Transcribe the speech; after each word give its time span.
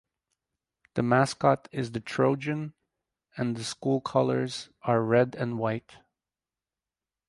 The 0.95 1.03
mascot 1.03 1.67
is 1.71 1.91
the 1.91 1.99
Trojan 1.99 2.73
and 3.37 3.55
the 3.55 3.63
school 3.63 4.01
colors 4.01 4.69
are 4.81 5.03
red 5.03 5.35
and 5.35 5.59
white. 5.59 5.97